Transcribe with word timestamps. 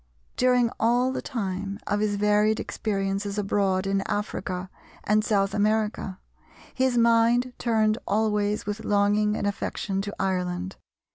During 0.35 0.71
all 0.79 1.11
the 1.11 1.21
time 1.21 1.77
of 1.85 1.99
his 1.99 2.15
varied 2.15 2.59
experiences 2.59 3.37
abroad 3.37 3.85
in 3.85 4.01
Africa 4.07 4.71
and 5.03 5.23
South 5.23 5.53
America, 5.53 6.17
his 6.73 6.97
mind 6.97 7.53
turned 7.59 7.99
always 8.07 8.65
with 8.65 8.83
longing 8.83 9.35
and 9.37 9.45
affection 9.45 10.01
to 10.01 10.15
Ireland. 10.19 10.75